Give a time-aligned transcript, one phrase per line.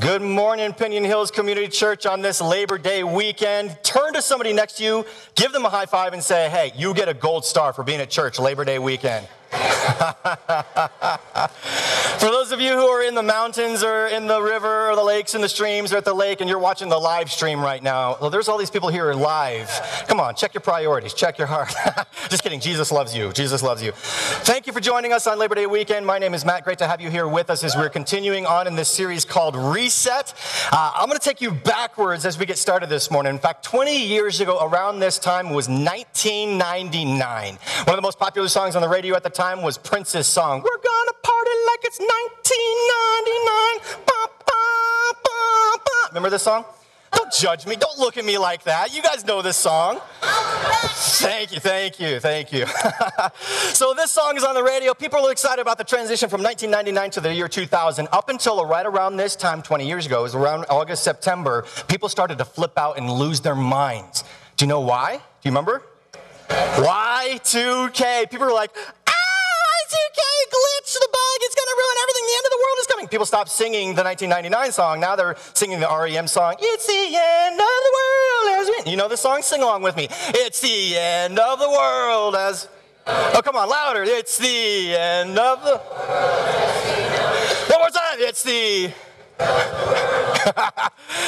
[0.00, 3.76] Good morning, Piñon Hills Community Church on this Labor Day weekend.
[3.82, 6.94] Turn to somebody next to you, give them a high five, and say, hey, you
[6.94, 9.28] get a gold star for being at church Labor Day weekend.
[12.20, 15.02] For those of you who are in the mountains or in the river or the
[15.02, 17.82] lakes and the streams or at the lake and you're watching the live stream right
[17.82, 19.70] now, well, there's all these people here live.
[20.06, 21.74] Come on, check your priorities, check your heart.
[22.28, 22.60] Just kidding.
[22.60, 23.32] Jesus loves you.
[23.32, 23.92] Jesus loves you.
[23.92, 26.04] Thank you for joining us on Labor Day weekend.
[26.04, 26.62] My name is Matt.
[26.62, 29.56] Great to have you here with us as we're continuing on in this series called
[29.56, 30.34] Reset.
[30.70, 33.32] Uh, I'm going to take you backwards as we get started this morning.
[33.32, 37.54] In fact, 20 years ago, around this time was 1999.
[37.54, 40.62] One of the most popular songs on the radio at the time was Prince's song,
[40.62, 44.06] We're Gonna Party Like It's 1999.
[44.06, 44.12] Ba,
[44.46, 45.90] ba, ba, ba.
[46.10, 46.64] Remember this song?
[47.12, 47.74] Don't judge me.
[47.74, 48.94] Don't look at me like that.
[48.94, 49.98] You guys know this song.
[50.22, 52.66] Thank you, thank you, thank you.
[53.72, 54.94] so this song is on the radio.
[54.94, 58.06] People are excited about the transition from 1999 to the year 2000.
[58.12, 62.08] Up until right around this time, 20 years ago, it was around August, September, people
[62.08, 64.22] started to flip out and lose their minds.
[64.56, 65.16] Do you know why?
[65.16, 65.82] Do you remember?
[66.50, 68.28] Y2K.
[68.30, 68.70] People are like,
[73.10, 77.54] People stopped singing the 1999 song, now they're singing the REM song, It's the end
[77.54, 78.92] of the world as we...
[78.92, 79.42] You know this song?
[79.42, 80.06] Sing along with me.
[80.28, 82.68] It's the end of the world as...
[83.06, 84.04] Oh, come on, louder.
[84.04, 85.78] It's the end of the...
[87.66, 88.18] One more time.
[88.18, 88.84] It's the...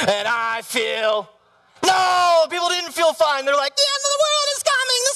[0.07, 1.29] and I feel...
[1.83, 3.43] No, people didn't feel fine.
[3.43, 5.13] They're like, the end of the world is coming, the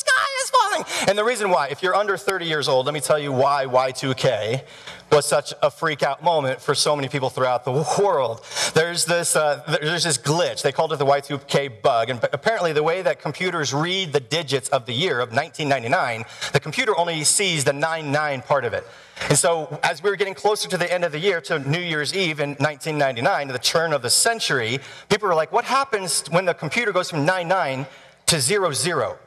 [1.08, 3.66] And the reason why, if you're under 30 years old, let me tell you why
[3.66, 4.64] Y2K
[5.12, 8.44] was such a freak out moment for so many people throughout the world.
[8.74, 10.62] There's this, uh, there's this glitch.
[10.62, 12.10] They called it the Y2K bug.
[12.10, 16.60] And apparently, the way that computers read the digits of the year of 1999, the
[16.60, 18.86] computer only sees the 99 part of it.
[19.30, 21.80] And so, as we were getting closer to the end of the year, to New
[21.80, 26.46] Year's Eve in 1999, the turn of the century, people were like, what happens when
[26.46, 27.88] the computer goes from 99
[28.28, 29.18] to 00?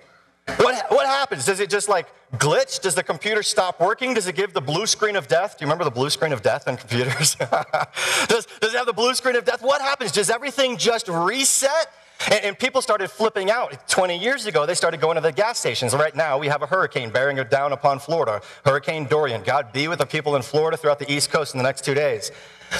[0.59, 1.45] What, what happens?
[1.45, 2.81] Does it just like glitch?
[2.81, 4.15] Does the computer stop working?
[4.15, 5.59] Does it give the blue screen of death?
[5.59, 7.35] Do you remember the blue screen of death on computers?
[8.29, 9.63] does, does it have the blue screen of death?
[9.63, 10.13] What happens?
[10.13, 11.93] Does everything just reset?
[12.27, 14.67] And, and, people started flipping out 20 years ago.
[14.67, 15.95] They started going to the gas stations.
[15.95, 19.43] Right now, we have a hurricane bearing down upon Florida, Hurricane Dorian.
[19.43, 21.95] God be with the people in Florida throughout the East Coast in the next two
[21.95, 22.31] days.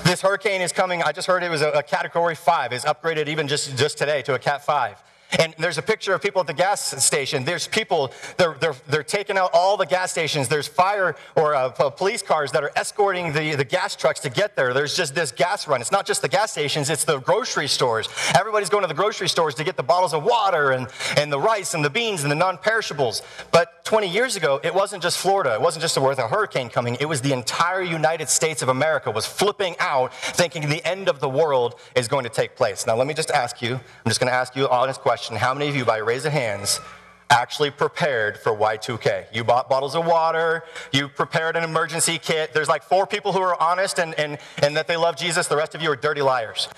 [0.05, 1.03] This hurricane is coming.
[1.03, 2.75] I just heard it was a, a category five.
[2.75, 5.03] Is upgraded even just, just today to a cat five.
[5.39, 7.45] And there's a picture of people at the gas station.
[7.45, 10.49] There's people, they're, they're, they're taking out all the gas stations.
[10.49, 14.57] There's fire or uh, police cars that are escorting the, the gas trucks to get
[14.57, 14.75] there.
[14.75, 15.81] There's just this gas run.
[15.81, 18.09] It's not just the gas stations, it's the grocery stores.
[18.37, 21.41] Everybody's going to the grocery stores to get the bottles of water and, and the
[21.41, 23.23] rice and the beans and the non perishables.
[23.53, 25.55] But 20 years ago, it wasn't just Florida.
[25.55, 26.97] It wasn't just a, a hurricane coming.
[27.01, 31.21] It was the entire United States of America was flipping out, thinking the end of
[31.21, 32.87] the world is going to take place.
[32.87, 35.20] Now, let me just ask you, I'm just going to ask you an honest question
[35.21, 36.81] question how many of you, by raise of hands,
[37.29, 39.27] actually prepared for Y2K?
[39.35, 42.55] You bought bottles of water, you prepared an emergency kit.
[42.55, 45.59] There's like four people who are honest and, and, and that they love Jesus, the
[45.59, 46.69] rest of you are dirty liars.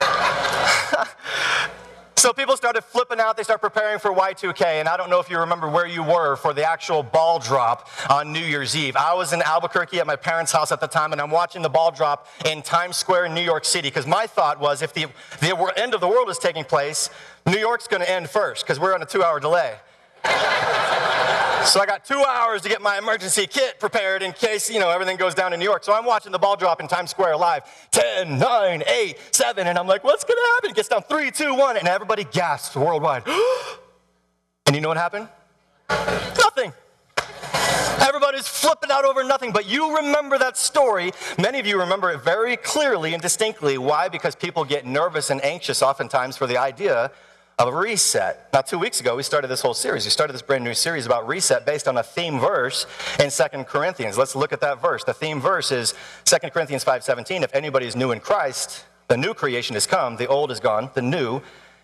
[2.18, 3.36] So people started flipping out.
[3.36, 4.80] They started preparing for Y2K.
[4.80, 7.88] And I don't know if you remember where you were for the actual ball drop
[8.10, 8.96] on New Year's Eve.
[8.96, 11.68] I was in Albuquerque at my parents' house at the time, and I'm watching the
[11.68, 13.88] ball drop in Times Square in New York City.
[13.88, 15.06] Because my thought was if the,
[15.38, 17.08] the end of the world is taking place,
[17.46, 19.76] New York's going to end first because we're on a two hour delay.
[21.64, 24.90] So I got two hours to get my emergency kit prepared in case, you know,
[24.90, 25.84] everything goes down in New York.
[25.84, 27.62] So I'm watching the ball drop in Times Square live.
[27.90, 29.66] 10, 9, 8, 7.
[29.66, 30.70] And I'm like, what's going to happen?
[30.70, 31.76] It gets down 3, 2, 1.
[31.76, 33.24] And everybody gasps worldwide.
[34.66, 35.28] and you know what happened?
[35.88, 36.72] Nothing.
[38.00, 41.12] Everybody's flipping out over nothing, but you remember that story.
[41.38, 43.76] Many of you remember it very clearly and distinctly.
[43.76, 44.08] Why?
[44.08, 47.10] Because people get nervous and anxious oftentimes for the idea
[47.58, 48.48] of reset.
[48.52, 50.04] Now, two weeks ago, we started this whole series.
[50.04, 52.86] We started this brand new series about reset based on a theme verse
[53.18, 54.16] in Second Corinthians.
[54.16, 55.02] Let's look at that verse.
[55.02, 57.42] The theme verse is Second Corinthians 5.17.
[57.42, 60.90] If anybody is new in Christ, the new creation has come, the old is gone,
[60.94, 61.40] the new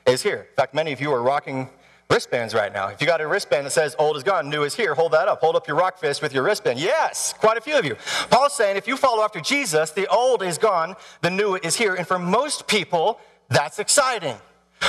[0.07, 0.47] is here.
[0.51, 1.69] In fact, many of you are rocking
[2.09, 2.89] wristbands right now.
[2.89, 5.27] If you got a wristband that says old is gone, new is here, hold that
[5.27, 5.41] up.
[5.41, 6.79] Hold up your rock fist with your wristband.
[6.79, 7.97] Yes, quite a few of you.
[8.31, 11.95] Paul's saying if you follow after Jesus, the old is gone, the new is here.
[11.95, 13.19] And for most people,
[13.49, 14.37] that's exciting.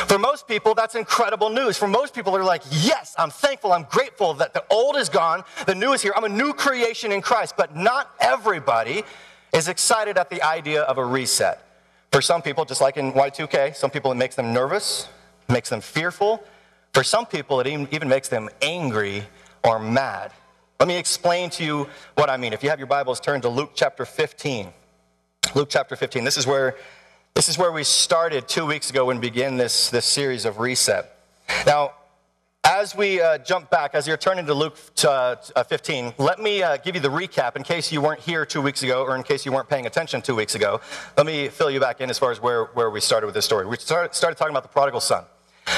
[0.08, 1.78] For most people, that's incredible news.
[1.78, 5.44] For most people, they're like, yes, I'm thankful, I'm grateful that the old is gone,
[5.66, 6.14] the new is here.
[6.16, 7.56] I'm a new creation in Christ.
[7.58, 9.04] But not everybody
[9.54, 11.62] is excited at the idea of a reset.
[12.12, 15.08] For some people, just like in Y2K, some people it makes them nervous,
[15.50, 16.44] makes them fearful.
[16.94, 19.24] For some people, it even makes them angry
[19.64, 20.32] or mad.
[20.80, 22.54] Let me explain to you what I mean.
[22.54, 24.68] If you have your Bibles, turn to Luke chapter 15.
[25.56, 26.24] Luke chapter 15.
[26.24, 26.76] This is where
[27.36, 30.60] This is where we started two weeks ago when we began this, this series of
[30.60, 31.18] reset.
[31.66, 31.92] Now,
[32.64, 36.78] as we uh, jump back, as you're turning to Luke uh, 15, let me uh,
[36.78, 39.46] give you the recap in case you weren't here two weeks ago or in case
[39.46, 40.80] you weren't paying attention two weeks ago.
[41.18, 43.44] Let me fill you back in as far as where, where we started with this
[43.44, 43.66] story.
[43.66, 45.26] We started, started talking about the prodigal son.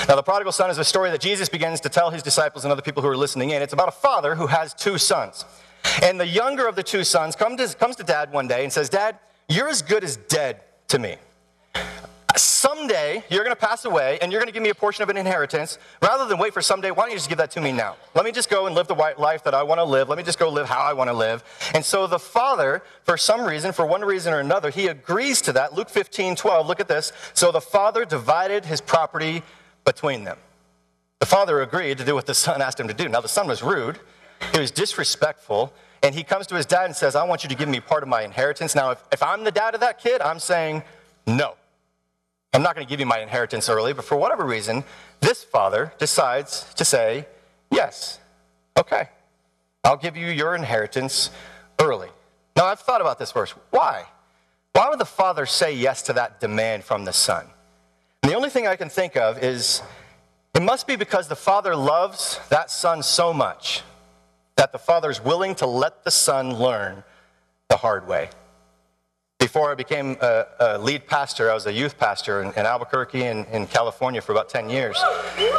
[0.08, 2.72] Now, the prodigal son is a story that Jesus begins to tell his disciples and
[2.72, 3.64] other people who are listening in.
[3.64, 5.44] It's about a father who has two sons.
[6.04, 8.72] And the younger of the two sons comes to, comes to dad one day and
[8.72, 9.18] says, Dad,
[9.50, 11.18] you're as good as dead to me.
[12.36, 15.10] Someday you're going to pass away and you're going to give me a portion of
[15.10, 15.80] an inheritance.
[16.02, 17.96] Rather than wait for someday, why don't you just give that to me now?
[18.14, 20.10] Let me just go and live the life that I want to live.
[20.10, 21.44] Let me just go live how I want to live.
[21.74, 25.54] And so the father, for some reason, for one reason or another, he agrees to
[25.54, 25.74] that.
[25.74, 27.12] Luke 15, 12, look at this.
[27.34, 29.42] So the father divided his property
[29.86, 30.38] between them.
[31.20, 33.10] The father agreed to do what the son asked him to do.
[33.10, 34.00] Now, the son was rude,
[34.54, 37.56] he was disrespectful, and he comes to his dad and says, I want you to
[37.56, 38.76] give me part of my inheritance.
[38.76, 40.84] Now, if, if I'm the dad of that kid, I'm saying,
[41.26, 41.56] no.
[42.58, 44.84] I'm not going to give you my inheritance early, but for whatever reason,
[45.20, 47.28] this father decides to say,
[47.70, 48.20] yes,
[48.76, 49.10] okay,
[49.84, 51.30] I'll give you your inheritance
[51.80, 52.10] early.
[52.56, 53.52] Now, I've thought about this verse.
[53.70, 54.06] Why?
[54.74, 57.46] Why would the father say yes to that demand from the son?
[58.24, 59.84] And the only thing I can think of is
[60.56, 63.84] it must be because the father loves that son so much
[64.56, 67.04] that the father is willing to let the son learn
[67.70, 68.32] the hard way.
[69.48, 73.24] Before I became a, a lead pastor, I was a youth pastor in, in Albuquerque
[73.24, 75.02] in, in, California for about 10 years.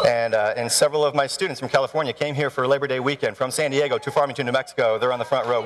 [0.07, 3.39] And, uh, and several of my students from California came here for Labor Day weekend
[3.39, 4.99] from San Diego to Farmington, New Mexico.
[4.99, 5.63] They're on the front row.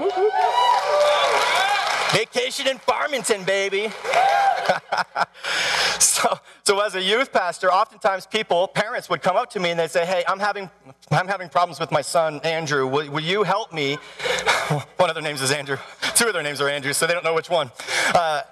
[2.13, 3.89] Vacation in Farmington, baby.
[5.99, 9.81] so, so as a youth pastor, oftentimes people, parents would come up to me and
[9.81, 10.71] they'd say, hey, I'm having,
[11.11, 12.87] I'm having problems with my son, Andrew.
[12.87, 13.95] Will, will you help me?
[14.97, 15.77] one of their names is Andrew.
[16.15, 17.71] Two of their names are Andrew, so they don't know which one.
[18.15, 18.43] Uh,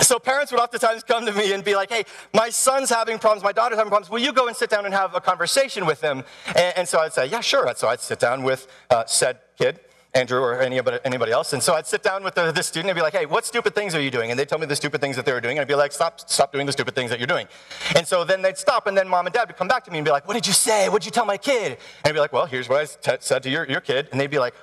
[0.00, 2.04] so parents would oftentimes come to me and be like, hey,
[2.34, 4.10] my son's having problems, my daughter's having problems.
[4.10, 6.24] Will you go and sit down and have a conversation with them?
[6.48, 7.72] And, and so I'd say, yeah, sure.
[7.76, 9.80] So I'd sit down with uh, said kid
[10.12, 11.52] Andrew or anybody, anybody else.
[11.52, 13.74] And so I'd sit down with the, this student and be like, hey, what stupid
[13.74, 14.30] things are you doing?
[14.30, 15.56] And they'd tell me the stupid things that they were doing.
[15.56, 17.46] And I'd be like, stop, stop doing the stupid things that you're doing.
[17.94, 19.98] And so then they'd stop, and then mom and dad would come back to me
[19.98, 20.88] and be like, what did you say?
[20.88, 21.72] What did you tell my kid?
[21.72, 24.08] And I'd be like, well, here's what I t- said to your, your kid.
[24.10, 24.54] And they'd be like,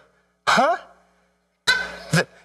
[0.47, 0.77] huh?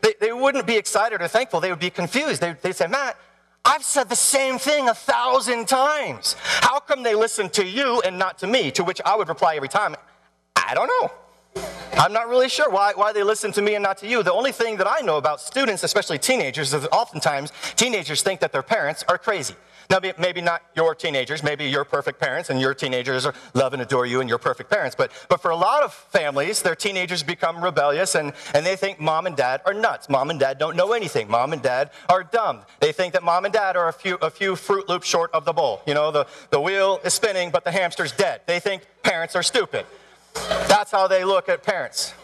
[0.02, 1.60] They, they wouldn't be excited or thankful.
[1.60, 2.40] They would be confused.
[2.40, 3.16] They, they'd say, Matt,
[3.64, 6.34] I've said the same thing a thousand times.
[6.40, 8.70] How come they listen to you and not to me?
[8.72, 9.94] To which I would reply every time,
[10.56, 11.12] I don't know.
[12.02, 14.22] I'm not really sure why, why they listen to me and not to you.
[14.22, 18.40] The only thing that I know about students, especially teenagers, is that oftentimes teenagers think
[18.40, 19.54] that their parents are crazy.
[19.90, 24.06] Now, maybe not your teenagers, maybe your perfect parents and your teenagers love and adore
[24.06, 24.96] you and your perfect parents.
[24.96, 28.98] But, but for a lot of families, their teenagers become rebellious and, and they think
[28.98, 30.08] mom and dad are nuts.
[30.08, 31.28] Mom and dad don't know anything.
[31.28, 32.60] Mom and dad are dumb.
[32.81, 35.44] They think that mom and dad are a few, a few Froot Loops short of
[35.44, 35.82] the bowl.
[35.87, 38.40] You know, the, the wheel is spinning, but the hamster's dead.
[38.46, 39.84] They think parents are stupid.
[40.34, 42.14] That's how they look at parents.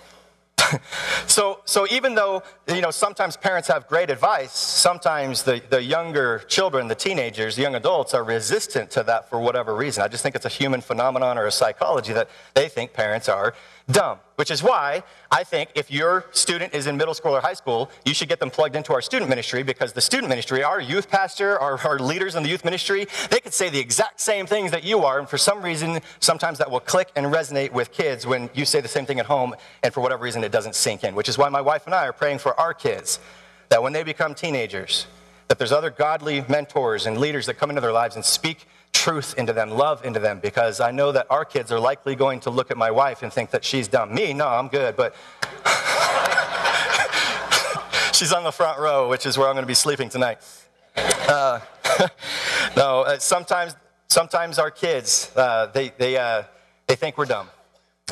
[1.27, 6.41] so, so even though you know sometimes parents have great advice, sometimes the, the younger
[6.49, 10.03] children, the teenagers, the young adults are resistant to that for whatever reason.
[10.03, 13.55] I just think it's a human phenomenon or a psychology that they think parents are
[13.91, 14.19] dumb.
[14.37, 17.91] Which is why I think if your student is in middle school or high school,
[18.05, 21.09] you should get them plugged into our student ministry because the student ministry, our youth
[21.09, 24.71] pastor, our, our leaders in the youth ministry, they could say the exact same things
[24.71, 25.19] that you are.
[25.19, 28.81] And for some reason, sometimes that will click and resonate with kids when you say
[28.81, 29.55] the same thing at home.
[29.83, 31.15] And for whatever reason, it doesn't sink in.
[31.15, 33.19] Which is why my wife and I are praying for our kids
[33.71, 35.07] that when they become teenagers,
[35.49, 39.35] that there's other godly mentors and leaders that come into their lives and speak truth
[39.39, 42.51] into them, love into them, because I know that our kids are likely going to
[42.51, 44.15] look at my wife and think that she's dumb.
[44.15, 45.15] Me, no, I'm good, but
[48.13, 50.39] she's on the front row, which is where I'm going to be sleeping tonight.
[50.97, 51.61] Uh,
[52.77, 53.77] no, uh, sometimes,
[54.09, 56.43] sometimes our kids, uh, they, they, uh,
[56.87, 57.49] they think we're dumb.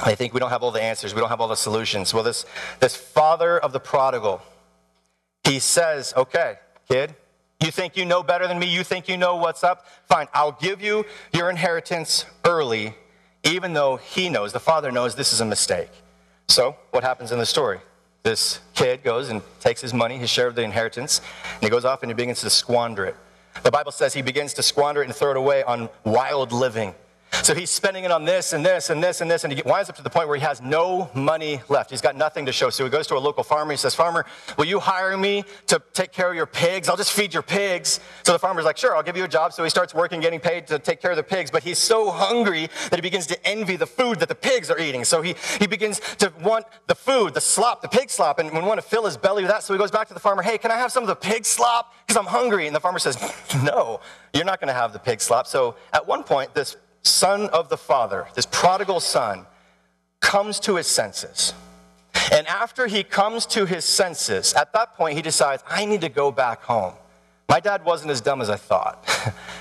[0.04, 2.12] They think we don't have all the answers, we don't have all the solutions.
[2.12, 2.45] Well, this,
[2.80, 4.42] this father of the prodigal,
[5.45, 6.56] he says, okay,
[6.88, 7.14] kid,
[7.61, 8.67] you think you know better than me?
[8.67, 9.87] You think you know what's up?
[10.07, 12.95] Fine, I'll give you your inheritance early,
[13.45, 15.91] even though he knows, the father knows this is a mistake.
[16.49, 17.81] So, what happens in the story?
[18.23, 21.21] This kid goes and takes his money, his share of the inheritance,
[21.55, 23.17] and he goes off and he begins to squander it.
[23.63, 26.95] The Bible says he begins to squander it and throw it away on wild living.
[27.43, 29.88] So he's spending it on this and this and this and this, and he winds
[29.88, 31.90] up to the point where he has no money left.
[31.90, 32.71] He's got nothing to show.
[32.71, 33.73] So he goes to a local farmer.
[33.73, 34.26] He says, Farmer,
[34.57, 36.88] will you hire me to take care of your pigs?
[36.88, 38.00] I'll just feed your pigs.
[38.25, 39.52] So the farmer's like, Sure, I'll give you a job.
[39.52, 42.11] So he starts working, getting paid to take care of the pigs, but he's so
[42.11, 45.05] hungry that he begins to envy the food that the pigs are eating.
[45.05, 48.81] So he, he begins to want the food, the slop, the pig slop, and want
[48.81, 49.62] to fill his belly with that.
[49.62, 51.45] So he goes back to the farmer, Hey, can I have some of the pig
[51.45, 51.95] slop?
[52.07, 52.66] Because I'm hungry.
[52.66, 53.16] And the farmer says,
[53.62, 54.00] No,
[54.33, 55.47] you're not going to have the pig slop.
[55.47, 59.47] So at one point, this son of the father, this prodigal son,
[60.21, 61.55] comes to his senses.
[62.33, 66.09] And after he comes to his senses, at that point, he decides, I need to
[66.09, 66.95] go back home.
[67.49, 69.09] My dad wasn't as dumb as I thought.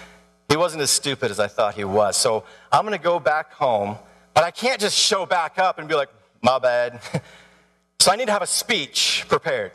[0.49, 2.17] he wasn't as stupid as I thought he was.
[2.17, 3.97] So I'm going to go back home,
[4.33, 6.09] but I can't just show back up and be like,
[6.41, 7.01] my bad.
[7.99, 9.71] so I need to have a speech prepared.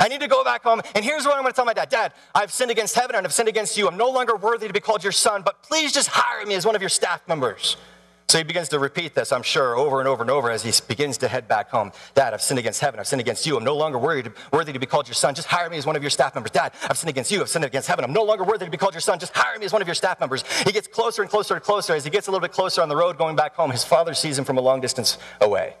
[0.00, 1.88] I need to go back home, and here's what I'm going to tell my dad
[1.88, 3.88] Dad, I've sinned against heaven and I've sinned against you.
[3.88, 6.66] I'm no longer worthy to be called your son, but please just hire me as
[6.66, 7.76] one of your staff members.
[8.28, 10.70] So he begins to repeat this, I'm sure, over and over and over as he
[10.86, 11.92] begins to head back home.
[12.14, 13.00] Dad, I've sinned against heaven.
[13.00, 13.56] I've sinned against you.
[13.56, 15.34] I'm no longer worthy to be called your son.
[15.34, 16.50] Just hire me as one of your staff members.
[16.50, 17.40] Dad, I've sinned against you.
[17.40, 18.04] I've sinned against heaven.
[18.04, 19.18] I'm no longer worthy to be called your son.
[19.18, 20.44] Just hire me as one of your staff members.
[20.66, 21.94] He gets closer and closer and closer.
[21.94, 24.12] As he gets a little bit closer on the road going back home, his father
[24.12, 25.74] sees him from a long distance away.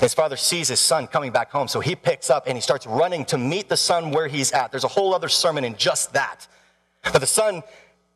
[0.00, 2.86] His father sees his son coming back home, so he picks up and he starts
[2.86, 4.70] running to meet the son where he's at.
[4.70, 6.46] There's a whole other sermon in just that.
[7.04, 7.62] But the son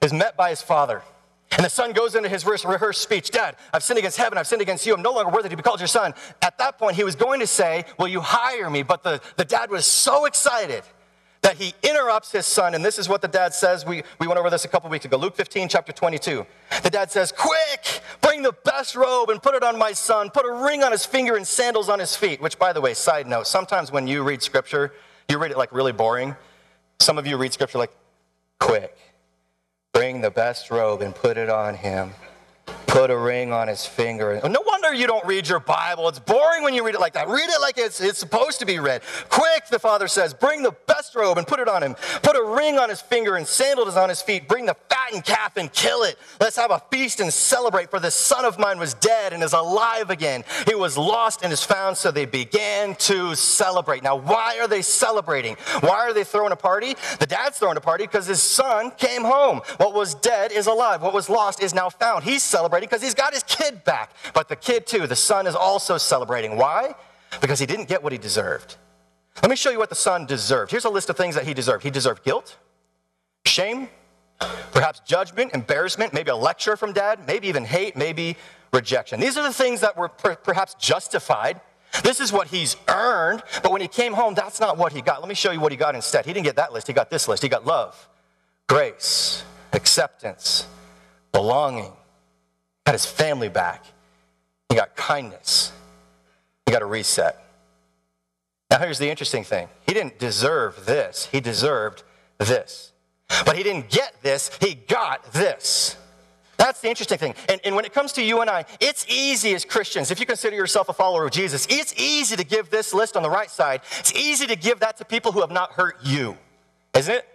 [0.02, 1.02] is met by his father.
[1.52, 4.62] And the son goes into his rehearsed speech Dad, I've sinned against heaven, I've sinned
[4.62, 6.12] against you, I'm no longer worthy to be called your son.
[6.42, 8.82] At that point, he was going to say, Will you hire me?
[8.82, 10.82] But the, the dad was so excited
[11.42, 13.86] that he interrupts his son, and this is what the dad says.
[13.86, 15.16] We, we went over this a couple weeks ago.
[15.16, 16.46] Luke 15, chapter 22.
[16.82, 20.30] The dad says, Quick, bring the best robe and put it on my son.
[20.30, 22.40] Put a ring on his finger and sandals on his feet.
[22.40, 24.92] Which, by the way, side note, sometimes when you read scripture,
[25.28, 26.34] you read it like really boring.
[27.00, 27.92] Some of you read scripture like,
[28.58, 28.96] Quick,
[29.92, 32.12] bring the best robe and put it on him
[32.86, 34.40] put a ring on his finger.
[34.44, 36.08] No wonder you don't read your Bible.
[36.08, 37.28] It's boring when you read it like that.
[37.28, 39.02] Read it like it's, it's supposed to be read.
[39.28, 41.94] Quick, the father says, bring the best robe and put it on him.
[42.22, 44.48] Put a ring on his finger and sandals on his feet.
[44.48, 46.16] Bring the fattened calf and kill it.
[46.40, 49.52] Let's have a feast and celebrate, for this son of mine was dead and is
[49.52, 50.44] alive again.
[50.66, 54.02] He was lost and is found, so they began to celebrate.
[54.02, 55.56] Now, why are they celebrating?
[55.80, 56.94] Why are they throwing a party?
[57.18, 59.60] The dad's throwing a party because his son came home.
[59.76, 61.02] What was dead is alive.
[61.02, 62.24] What was lost is now found.
[62.24, 64.12] He's celebrating because he's got his kid back.
[64.34, 66.56] But the kid, too, the son is also celebrating.
[66.56, 66.94] Why?
[67.40, 68.76] Because he didn't get what he deserved.
[69.42, 70.70] Let me show you what the son deserved.
[70.70, 71.82] Here's a list of things that he deserved.
[71.82, 72.56] He deserved guilt,
[73.44, 73.88] shame,
[74.72, 78.36] perhaps judgment, embarrassment, maybe a lecture from dad, maybe even hate, maybe
[78.72, 79.20] rejection.
[79.20, 81.60] These are the things that were per- perhaps justified.
[82.02, 85.20] This is what he's earned, but when he came home, that's not what he got.
[85.20, 86.26] Let me show you what he got instead.
[86.26, 87.42] He didn't get that list, he got this list.
[87.42, 88.08] He got love,
[88.68, 90.66] grace, acceptance,
[91.32, 91.92] belonging,
[92.86, 93.84] got his family back.
[94.68, 95.72] He got kindness.
[96.64, 97.42] He got a reset.
[98.70, 102.02] Now, here's the interesting thing he didn't deserve this, he deserved
[102.38, 102.92] this.
[103.44, 105.96] But he didn't get this, he got this.
[106.56, 107.34] That's the interesting thing.
[107.50, 110.24] And, and, when it comes to you and I, it's easy as Christians, if you
[110.24, 113.50] consider yourself a follower of Jesus, it's easy to give this list on the right
[113.50, 113.82] side.
[113.98, 116.36] It's easy to give that to people who have not hurt you,
[116.94, 117.28] isn't it?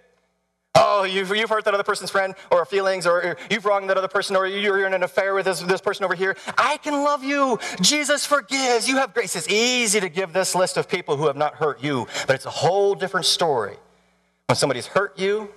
[0.73, 4.07] Oh, you've, you've hurt that other person's friend or feelings, or you've wronged that other
[4.07, 6.37] person, or you're in an affair with this, this person over here.
[6.57, 7.59] I can love you.
[7.81, 8.87] Jesus forgives.
[8.87, 9.35] You have grace.
[9.35, 12.45] It's easy to give this list of people who have not hurt you, but it's
[12.45, 13.75] a whole different story.
[14.47, 15.49] When somebody's hurt you,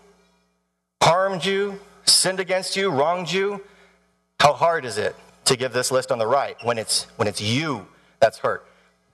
[1.02, 3.62] harmed you, sinned against you, wronged you,
[4.40, 7.40] how hard is it to give this list on the right when it's, when it's
[7.40, 7.86] you
[8.20, 8.66] that's hurt?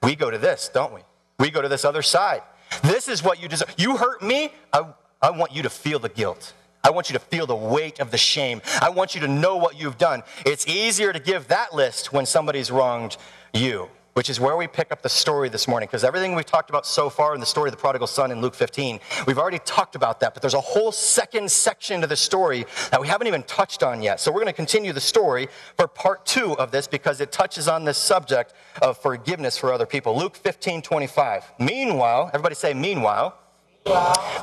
[0.02, 1.00] We go to this, don't we?
[1.38, 2.42] We go to this other side.
[2.83, 3.75] This is what you deserve.
[3.76, 4.85] You hurt me, I,
[5.22, 6.54] I want you to feel the guilt.
[6.82, 8.62] I want you to feel the weight of the shame.
[8.80, 10.22] I want you to know what you've done.
[10.46, 13.18] It's easier to give that list when somebody's wronged
[13.52, 15.88] you, which is where we pick up the story this morning.
[15.88, 18.40] Because everything we've talked about so far in the story of the prodigal son in
[18.40, 20.32] Luke 15, we've already talked about that.
[20.32, 24.00] But there's a whole second section to the story that we haven't even touched on
[24.00, 24.20] yet.
[24.20, 27.68] So we're going to continue the story for part two of this because it touches
[27.68, 30.16] on this subject of forgiveness for other people.
[30.16, 31.52] Luke 15, 25.
[31.58, 33.36] Meanwhile, everybody say, meanwhile.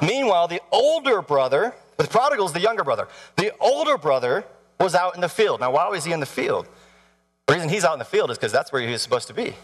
[0.01, 3.07] Meanwhile, the older brother, the prodigal is the younger brother.
[3.35, 4.45] The older brother
[4.79, 5.59] was out in the field.
[5.59, 6.67] Now, why was he in the field?
[7.47, 9.33] The reason he's out in the field is because that's where he was supposed to
[9.33, 9.55] be.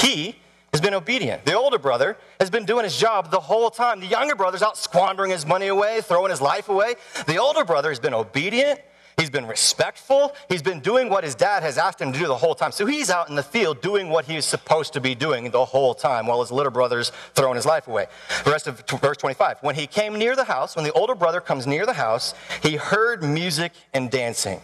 [0.00, 0.36] He
[0.72, 1.44] has been obedient.
[1.44, 4.00] The older brother has been doing his job the whole time.
[4.00, 6.96] The younger brother's out squandering his money away, throwing his life away.
[7.26, 8.80] The older brother has been obedient
[9.16, 10.34] He's been respectful.
[10.50, 12.70] He's been doing what his dad has asked him to do the whole time.
[12.70, 15.94] So he's out in the field doing what he's supposed to be doing the whole
[15.94, 18.08] time while his little brother's throwing his life away.
[18.44, 19.58] The rest of verse 25.
[19.62, 22.76] When he came near the house, when the older brother comes near the house, he
[22.76, 24.60] heard music and dancing.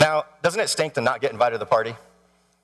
[0.00, 1.94] Now, doesn't it stink to not get invited to the party?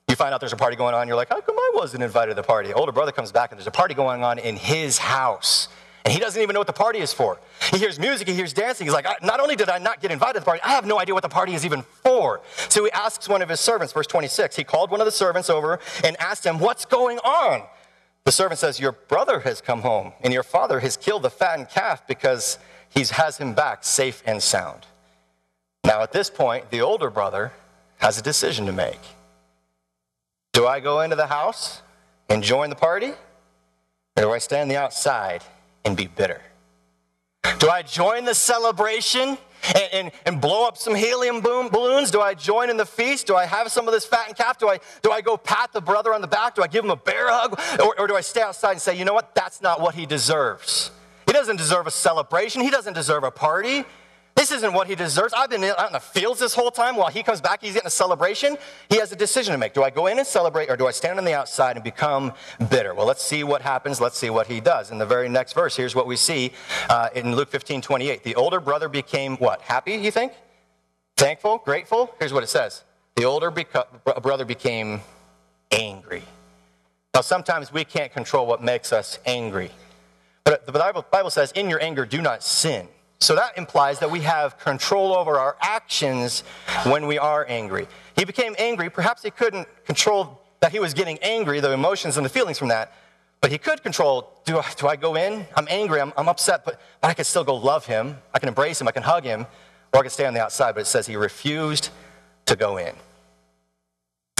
[0.08, 2.30] You find out there's a party going on, you're like, how come I wasn't invited
[2.30, 2.72] to the party?
[2.72, 5.68] Older brother comes back and there's a party going on in his house.
[6.08, 7.38] And he doesn't even know what the party is for.
[7.70, 8.86] He hears music, he hears dancing.
[8.86, 10.98] He's like, not only did I not get invited to the party, I have no
[10.98, 12.40] idea what the party is even for.
[12.70, 14.56] So he asks one of his servants, verse 26.
[14.56, 17.62] He called one of the servants over and asked him, What's going on?
[18.24, 21.68] The servant says, Your brother has come home, and your father has killed the fattened
[21.68, 24.86] calf because he has him back safe and sound.
[25.84, 27.52] Now, at this point, the older brother
[27.98, 29.00] has a decision to make.
[30.54, 31.82] Do I go into the house
[32.30, 33.12] and join the party?
[34.16, 35.42] Or do I stand the outside
[35.84, 36.40] and be bitter?
[37.58, 39.38] Do I join the celebration
[39.74, 42.10] and, and, and, blow up some helium boom balloons?
[42.10, 43.26] Do I join in the feast?
[43.26, 44.58] Do I have some of this fattened calf?
[44.58, 46.54] Do I, do I go pat the brother on the back?
[46.54, 47.58] Do I give him a bear hug?
[47.80, 49.34] Or, or do I stay outside and say, you know what?
[49.34, 50.90] That's not what he deserves.
[51.26, 52.62] He doesn't deserve a celebration.
[52.62, 53.84] He doesn't deserve a party.
[54.38, 55.34] This isn't what he deserves.
[55.36, 56.94] I've been out in the fields this whole time.
[56.94, 58.56] While he comes back, he's getting a celebration.
[58.88, 59.74] He has a decision to make.
[59.74, 62.32] Do I go in and celebrate, or do I stand on the outside and become
[62.70, 62.94] bitter?
[62.94, 64.00] Well, let's see what happens.
[64.00, 64.92] Let's see what he does.
[64.92, 66.52] In the very next verse, here's what we see
[66.88, 68.22] uh, in Luke 15 28.
[68.22, 69.60] The older brother became what?
[69.60, 70.32] Happy, you think?
[71.16, 71.58] Thankful?
[71.58, 72.14] Grateful?
[72.20, 72.84] Here's what it says
[73.16, 75.00] The older beco- brother became
[75.72, 76.22] angry.
[77.12, 79.72] Now, sometimes we can't control what makes us angry.
[80.44, 82.86] But the Bible, Bible says, in your anger, do not sin.
[83.20, 86.42] So that implies that we have control over our actions
[86.84, 87.88] when we are angry.
[88.16, 88.90] He became angry.
[88.90, 92.68] Perhaps he couldn't control that he was getting angry, the emotions and the feelings from
[92.68, 92.92] that.
[93.40, 95.46] But he could control do I, do I go in?
[95.56, 98.16] I'm angry, I'm, I'm upset, but, but I can still go love him.
[98.32, 99.46] I can embrace him, I can hug him,
[99.92, 100.72] or I can stay on the outside.
[100.74, 101.90] But it says he refused
[102.46, 102.94] to go in.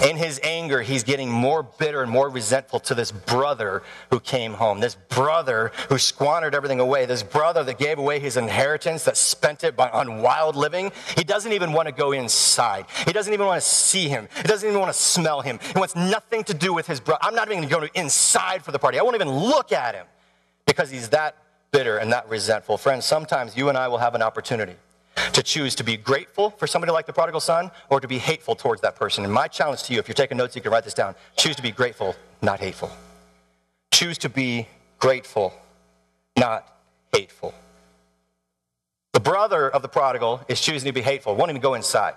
[0.02, 4.54] In his anger, he's getting more bitter and more resentful to this brother who came
[4.54, 9.16] home, this brother who squandered everything away, this brother that gave away his inheritance, that
[9.16, 10.92] spent it by, on wild living.
[11.16, 12.86] He doesn't even want to go inside.
[13.06, 14.28] He doesn't even want to see him.
[14.36, 15.58] He doesn't even want to smell him.
[15.72, 17.20] He wants nothing to do with his brother.
[17.22, 19.00] I'm not even going to go inside for the party.
[19.00, 20.06] I won't even look at him
[20.64, 21.36] because he's that
[21.72, 22.78] bitter and that resentful.
[22.78, 24.76] Friends, sometimes you and I will have an opportunity
[25.32, 28.54] to choose to be grateful for somebody like the prodigal son or to be hateful
[28.54, 29.24] towards that person.
[29.24, 31.14] And my challenge to you, if you're taking notes, you can write this down.
[31.36, 32.90] Choose to be grateful, not hateful.
[33.90, 35.52] Choose to be grateful,
[36.36, 36.66] not
[37.12, 37.54] hateful.
[39.12, 42.14] The brother of the prodigal is choosing to be hateful, won't even go inside.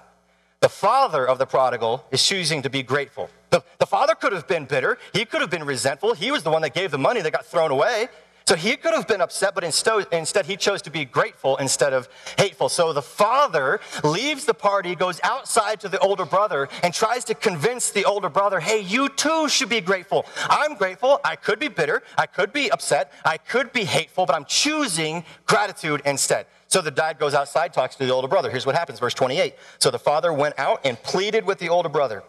[0.59, 3.31] The father of the prodigal is choosing to be grateful.
[3.49, 4.99] The, the father could have been bitter.
[5.11, 6.13] He could have been resentful.
[6.13, 8.09] He was the one that gave the money that got thrown away.
[8.45, 12.09] So he could have been upset, but instead he chose to be grateful instead of
[12.37, 12.69] hateful.
[12.69, 17.35] So the father leaves the party, goes outside to the older brother, and tries to
[17.35, 20.25] convince the older brother, hey, you too should be grateful.
[20.49, 21.21] I'm grateful.
[21.23, 22.03] I could be bitter.
[22.17, 23.13] I could be upset.
[23.23, 26.47] I could be hateful, but I'm choosing gratitude instead.
[26.67, 28.49] So the dad goes outside, talks to the older brother.
[28.49, 29.55] Here's what happens, verse 28.
[29.79, 32.23] So the father went out and pleaded with the older brother.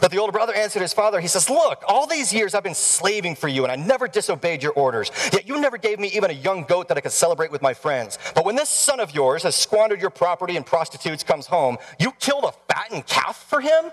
[0.00, 1.20] But the older brother answered his father.
[1.20, 4.62] He says, Look, all these years I've been slaving for you, and I never disobeyed
[4.62, 5.10] your orders.
[5.32, 7.74] Yet you never gave me even a young goat that I could celebrate with my
[7.74, 8.18] friends.
[8.34, 12.12] But when this son of yours has squandered your property and prostitutes comes home, you
[12.12, 13.90] killed a fattened calf for him?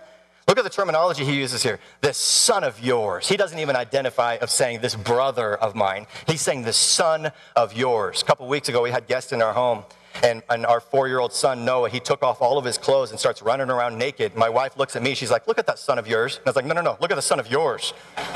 [0.47, 1.79] Look at the terminology he uses here.
[2.01, 3.27] This son of yours.
[3.27, 6.05] He doesn't even identify of saying this brother of mine.
[6.27, 8.21] He's saying the son of yours.
[8.21, 9.83] A couple weeks ago, we had guests in our home
[10.23, 13.11] and, and our four year old son, Noah, he took off all of his clothes
[13.11, 14.35] and starts running around naked.
[14.35, 16.37] My wife looks at me, she's like, Look at that son of yours.
[16.37, 17.93] And I was like, No, no, no, look at the son of yours.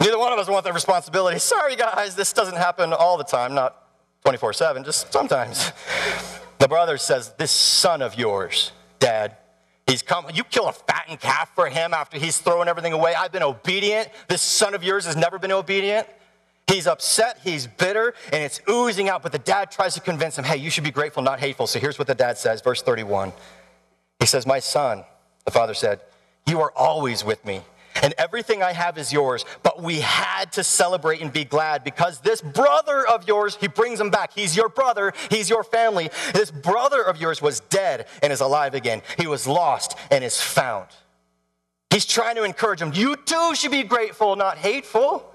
[0.00, 1.38] Neither one of us want that responsibility.
[1.38, 3.88] Sorry, guys, this doesn't happen all the time, not
[4.24, 5.72] 24 7, just sometimes.
[6.58, 9.36] The brother says, This son of yours, dad,
[9.86, 13.14] He's come, you kill a fattened calf for him after he's thrown everything away.
[13.14, 14.08] I've been obedient.
[14.28, 16.06] This son of yours has never been obedient.
[16.66, 19.22] He's upset, he's bitter, and it's oozing out.
[19.22, 21.66] But the dad tries to convince him, hey, you should be grateful, not hateful.
[21.66, 23.32] So here's what the dad says, verse 31.
[24.18, 25.04] He says, My son,
[25.44, 26.00] the father said,
[26.46, 27.60] You are always with me,
[28.02, 29.44] and everything I have is yours.
[29.62, 34.00] But we had to celebrate and be glad because this brother of yours, he brings
[34.00, 34.32] him back.
[34.32, 36.10] He's your brother, he's your family.
[36.32, 39.02] This brother of yours was dead and is alive again.
[39.18, 40.88] He was lost and is found.
[41.90, 42.92] He's trying to encourage him.
[42.92, 45.32] You too should be grateful, not hateful.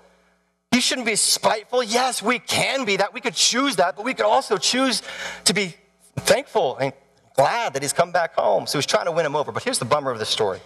[0.73, 1.81] You shouldn't be spiteful.
[1.81, 3.13] Yes, we can be that.
[3.13, 5.01] We could choose that, but we could also choose
[5.45, 5.75] to be
[6.17, 6.93] thankful and
[7.35, 8.67] glad that he's come back home.
[8.67, 9.51] So he's trying to win him over.
[9.51, 10.59] But here's the bummer of this story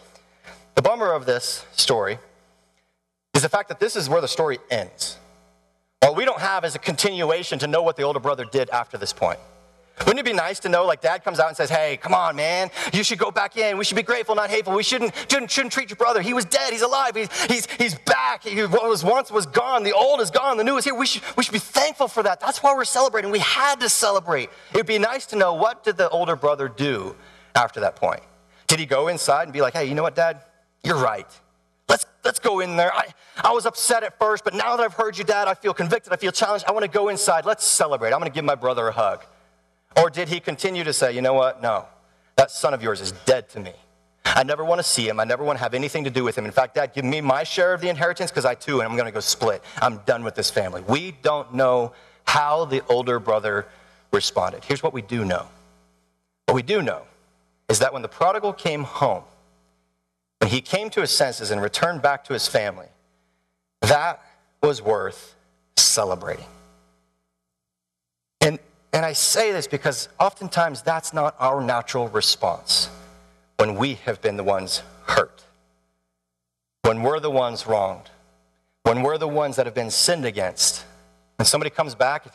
[0.75, 2.17] the bummer of this story
[3.33, 5.17] is the fact that this is where the story ends.
[6.01, 8.97] What we don't have is a continuation to know what the older brother did after
[8.97, 9.39] this point.
[9.99, 12.35] Wouldn't it be nice to know, like, dad comes out and says, Hey, come on,
[12.35, 12.71] man.
[12.91, 13.77] You should go back in.
[13.77, 14.73] We should be grateful, not hateful.
[14.73, 16.21] We shouldn't, shouldn't, shouldn't treat your brother.
[16.21, 16.73] He was dead.
[16.73, 17.15] He's alive.
[17.15, 18.43] He's, he's, he's back.
[18.43, 19.83] He, what was once was gone.
[19.83, 20.57] The old is gone.
[20.57, 20.95] The new is here.
[20.95, 22.39] We should, we should be thankful for that.
[22.39, 23.31] That's why we're celebrating.
[23.31, 24.49] We had to celebrate.
[24.71, 27.15] It would be nice to know what did the older brother do
[27.55, 28.23] after that point?
[28.67, 30.41] Did he go inside and be like, Hey, you know what, dad?
[30.83, 31.27] You're right.
[31.89, 32.93] Let's, let's go in there.
[32.93, 33.07] I,
[33.43, 36.13] I was upset at first, but now that I've heard you, Dad, I feel convicted.
[36.13, 36.65] I feel challenged.
[36.67, 37.45] I want to go inside.
[37.45, 38.13] Let's celebrate.
[38.13, 39.23] I'm going to give my brother a hug.
[39.95, 41.61] Or did he continue to say, you know what?
[41.61, 41.85] No,
[42.35, 43.73] that son of yours is dead to me.
[44.25, 45.19] I never want to see him.
[45.19, 46.45] I never want to have anything to do with him.
[46.45, 49.05] In fact, Dad, give me my share of the inheritance because I too, I'm going
[49.05, 49.61] to go split.
[49.81, 50.81] I'm done with this family.
[50.87, 51.93] We don't know
[52.25, 53.67] how the older brother
[54.11, 54.63] responded.
[54.63, 55.47] Here's what we do know.
[56.45, 57.03] What we do know
[57.69, 59.23] is that when the prodigal came home,
[60.43, 62.87] when he came to his senses and returned back to his family,
[63.79, 64.19] that
[64.61, 65.35] was worth
[65.77, 66.43] celebrating.
[68.41, 68.59] And,
[68.91, 72.89] and I say this because oftentimes that's not our natural response
[73.55, 75.45] when we have been the ones hurt,
[76.81, 78.09] when we're the ones wronged,
[78.81, 80.83] when we're the ones that have been sinned against.
[81.37, 82.25] When somebody comes back,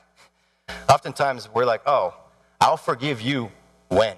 [0.88, 2.14] oftentimes we're like, oh,
[2.58, 3.52] I'll forgive you
[3.90, 4.16] when?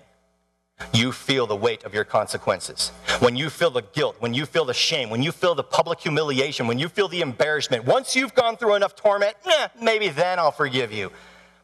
[0.93, 2.91] You feel the weight of your consequences.
[3.21, 6.01] When you feel the guilt, when you feel the shame, when you feel the public
[6.01, 10.39] humiliation, when you feel the embarrassment, once you've gone through enough torment, eh, maybe then
[10.39, 11.11] I'll forgive you.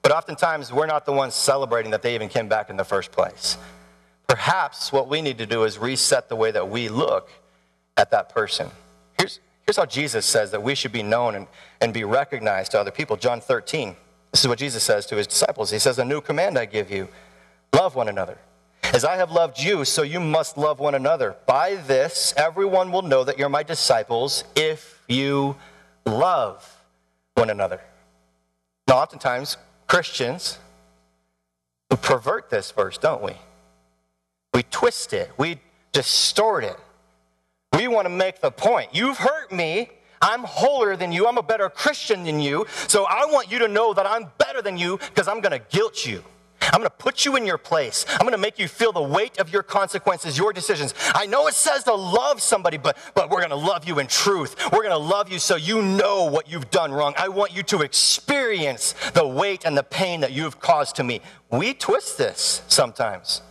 [0.03, 3.11] But oftentimes, we're not the ones celebrating that they even came back in the first
[3.11, 3.57] place.
[4.29, 7.31] Perhaps what we need to do is reset the way that we look
[7.97, 8.69] at that person.
[9.19, 11.47] Here's, here's how Jesus says that we should be known and,
[11.81, 13.17] and be recognized to other people.
[13.17, 13.97] John 13.
[14.33, 15.71] This is what Jesus says to his disciples.
[15.71, 17.09] He says, A new command I give you
[17.73, 18.39] love one another.
[18.93, 21.37] As I have loved you, so you must love one another.
[21.47, 25.57] By this, everyone will know that you're my disciples if you
[26.05, 26.79] love
[27.35, 27.81] one another.
[28.89, 30.59] Now, oftentimes, Christians
[31.91, 33.33] pervert this verse, don't we?
[34.55, 35.61] We twist it, we
[35.93, 36.77] distort it.
[37.73, 39.91] We want to make the point you've hurt me.
[40.23, 41.27] I'm holier than you.
[41.27, 42.67] I'm a better Christian than you.
[42.87, 45.65] So I want you to know that I'm better than you because I'm going to
[45.77, 46.23] guilt you.
[46.73, 48.05] I'm going to put you in your place.
[48.11, 50.95] I'm going to make you feel the weight of your consequences, your decisions.
[51.15, 54.07] I know it says to love somebody, but, but we're going to love you in
[54.07, 54.57] truth.
[54.73, 57.15] We're going to love you so you know what you've done wrong.
[57.17, 61.21] I want you to experience the weight and the pain that you've caused to me.
[61.51, 63.43] We twist this sometimes.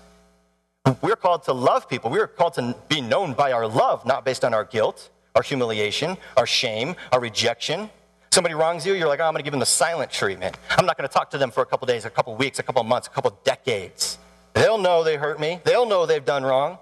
[1.02, 2.12] We're called to love people.
[2.12, 6.18] We're called to be known by our love, not based on our guilt, our humiliation,
[6.38, 7.90] our shame, our rejection.
[8.36, 10.58] Somebody wrongs you, you're like, oh, I'm going to give them the silent treatment.
[10.72, 12.64] I'm not going to talk to them for a couple days, a couple weeks, a
[12.64, 14.18] couple months, a couple decades.
[14.54, 15.62] They'll know they hurt me.
[15.64, 16.78] They'll know they've done wrong.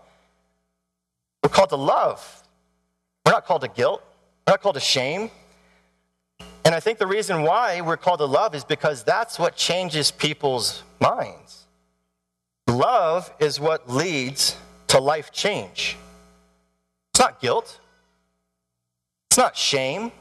[1.43, 2.41] We're called to love.
[3.23, 4.01] We're not called to guilt.
[4.47, 5.29] We're not called to shame.
[6.65, 10.09] And I think the reason why we're called to love is because that's what changes
[10.09, 11.67] people's minds.
[12.65, 15.97] Love is what leads to life change.
[17.11, 17.79] It's not guilt.
[19.29, 20.11] It's not shame.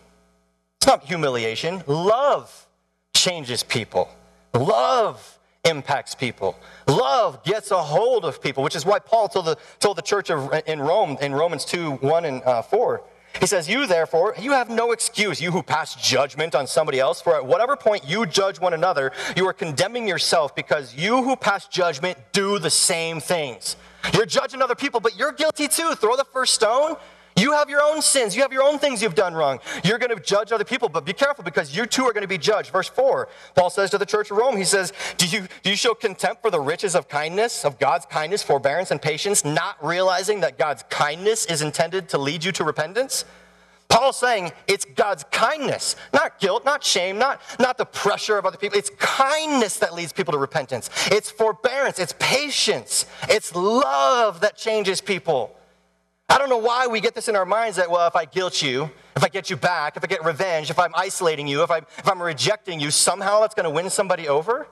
[0.82, 1.84] It's not humiliation.
[1.86, 2.66] Love
[3.14, 4.08] changes people.
[4.52, 6.56] Love impacts people.
[6.88, 10.28] Love gets a hold of people, which is why Paul told the, told the church
[10.28, 13.00] of, in Rome, in Romans 2 1 and uh, 4,
[13.38, 17.20] he says, You therefore, you have no excuse, you who pass judgment on somebody else,
[17.20, 21.36] for at whatever point you judge one another, you are condemning yourself because you who
[21.36, 23.76] pass judgment do the same things.
[24.12, 25.94] You're judging other people, but you're guilty too.
[25.94, 26.96] Throw the first stone.
[27.36, 28.36] You have your own sins.
[28.36, 29.60] You have your own things you've done wrong.
[29.84, 32.28] You're going to judge other people, but be careful because you too are going to
[32.28, 32.70] be judged.
[32.70, 35.76] Verse 4, Paul says to the church of Rome, he says, do you, do you
[35.76, 40.40] show contempt for the riches of kindness, of God's kindness, forbearance, and patience, not realizing
[40.40, 43.24] that God's kindness is intended to lead you to repentance?
[43.88, 48.56] Paul's saying it's God's kindness, not guilt, not shame, not, not the pressure of other
[48.56, 48.78] people.
[48.78, 50.88] It's kindness that leads people to repentance.
[51.10, 55.54] It's forbearance, it's patience, it's love that changes people.
[56.32, 58.62] I don't know why we get this in our minds that, well, if I guilt
[58.62, 61.70] you, if I get you back, if I get revenge, if I'm isolating you, if,
[61.70, 64.66] I, if I'm rejecting you, somehow that's going to win somebody over?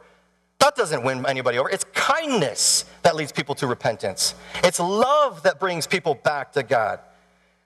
[0.61, 1.69] That doesn't win anybody over.
[1.69, 6.99] It's kindness that leads people to repentance, it's love that brings people back to God.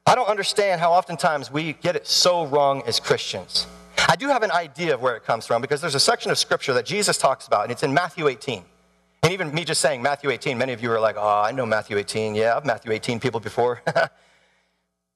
[0.06, 3.68] I don't understand how oftentimes we get it so wrong as Christians.
[4.08, 6.38] I do have an idea of where it comes from because there's a section of
[6.38, 8.64] scripture that Jesus talks about, and it's in Matthew 18.
[9.24, 11.64] And even me just saying Matthew 18, many of you are like, oh, I know
[11.64, 12.34] Matthew 18.
[12.34, 13.82] Yeah, I've Matthew 18 people before.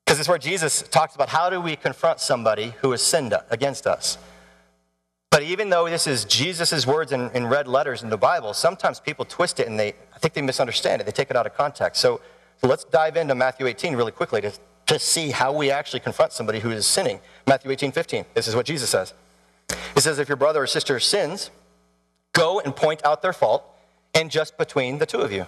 [0.04, 3.86] Because it's where Jesus talks about how do we confront somebody who has sinned against
[3.86, 4.16] us.
[5.30, 9.00] But even though this is Jesus' words in, in red letters in the Bible, sometimes
[9.00, 11.04] people twist it and they, I think they misunderstand it.
[11.04, 12.00] They take it out of context.
[12.00, 12.22] So,
[12.62, 14.52] let's dive into Matthew 18 really quickly to,
[14.86, 17.20] to see how we actually confront somebody who is sinning.
[17.46, 18.24] Matthew 18, 15.
[18.32, 19.12] This is what Jesus says.
[19.94, 21.50] He says, if your brother or sister sins,
[22.38, 23.64] Go and point out their fault,
[24.18, 25.46] and just between the two of you.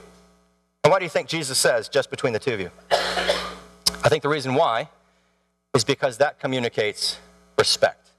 [0.85, 2.71] And why do you think Jesus says just between the two of you?
[2.91, 4.89] I think the reason why
[5.75, 7.19] is because that communicates
[7.59, 8.11] respect.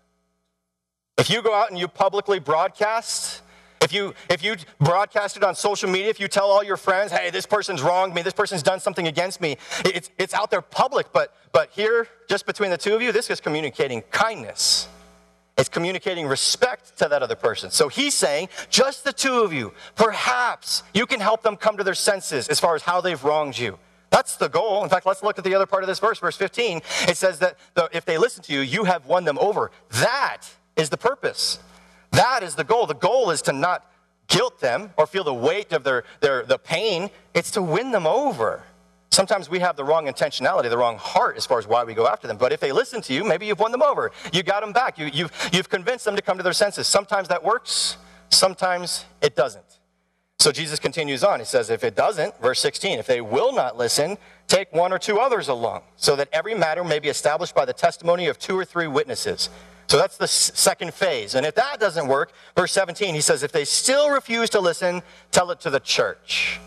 [1.18, 3.42] If you go out and you publicly broadcast,
[3.82, 7.12] if you if you broadcast it on social media, if you tell all your friends,
[7.12, 10.62] hey, this person's wronged me, this person's done something against me, it's it's out there
[10.62, 14.88] public, but but here, just between the two of you, this is communicating kindness.
[15.58, 17.72] It's communicating respect to that other person.
[17.72, 21.84] So he's saying, just the two of you, perhaps you can help them come to
[21.84, 23.78] their senses as far as how they've wronged you.
[24.10, 24.84] That's the goal.
[24.84, 26.82] In fact, let's look at the other part of this verse, verse 15.
[27.08, 29.72] It says that the, if they listen to you, you have won them over.
[29.90, 30.42] That
[30.76, 31.60] is the purpose.
[32.12, 32.88] That is the goal.
[32.88, 33.90] The goal is to not
[34.28, 37.10] guilt them or feel the weight of their, their the pain.
[37.34, 38.64] It's to win them over.
[39.12, 42.08] Sometimes we have the wrong intentionality, the wrong heart as far as why we go
[42.08, 42.38] after them.
[42.38, 44.12] But if they listen to you, maybe you've won them over.
[44.32, 44.97] You got them back.
[44.97, 46.88] You, you've, you've convinced them to come to their senses.
[46.88, 47.97] Sometimes that works,
[48.30, 49.80] sometimes it doesn't.
[50.39, 51.39] So Jesus continues on.
[51.39, 54.97] He says, if it doesn't, verse 16, if they will not listen, take one or
[54.97, 58.58] two others along, so that every matter may be established by the testimony of two
[58.58, 59.50] or three witnesses.
[59.88, 61.36] So that's the second phase.
[61.36, 65.04] And if that doesn't work, verse 17, he says, if they still refuse to listen,
[65.32, 66.62] tell it to the church.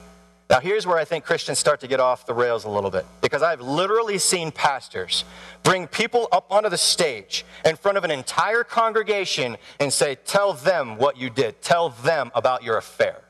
[0.51, 3.07] Now, here's where I think Christians start to get off the rails a little bit.
[3.23, 5.25] Because I've literally seen pastors
[5.63, 10.53] bring people up onto the stage in front of an entire congregation and say, Tell
[10.53, 13.23] them what you did, tell them about your affair.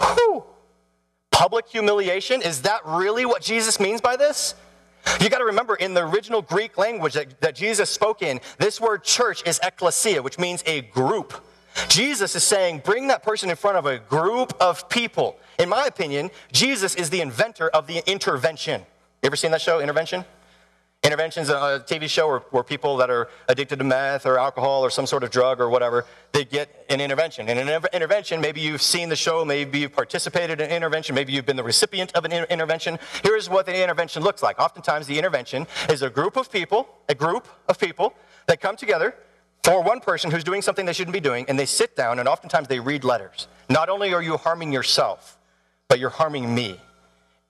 [0.00, 0.44] Whew.
[1.30, 2.42] Public humiliation?
[2.42, 4.54] Is that really what Jesus means by this?
[5.20, 8.80] You got to remember, in the original Greek language that, that Jesus spoke in, this
[8.80, 11.32] word church is ekklesia, which means a group.
[11.88, 15.38] Jesus is saying, bring that person in front of a group of people.
[15.58, 18.80] In my opinion, Jesus is the inventor of the intervention.
[19.22, 20.24] You ever seen that show, Intervention?
[21.02, 24.90] Intervention's a TV show where, where people that are addicted to meth or alcohol or
[24.90, 27.48] some sort of drug or whatever, they get an intervention.
[27.48, 31.32] And an intervention, maybe you've seen the show, maybe you've participated in an intervention, maybe
[31.32, 32.98] you've been the recipient of an intervention.
[33.22, 34.58] Here's what the intervention looks like.
[34.58, 38.12] Oftentimes, the intervention is a group of people, a group of people
[38.46, 39.14] that come together
[39.62, 42.28] for one person who's doing something they shouldn't be doing, and they sit down and
[42.28, 43.48] oftentimes they read letters.
[43.68, 45.38] Not only are you harming yourself,
[45.88, 46.80] but you're harming me.